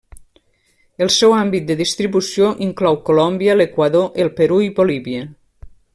[1.05, 5.29] El seu àmbit de distribució inclou Colòmbia, l'Equador, el Perú i Bolívia.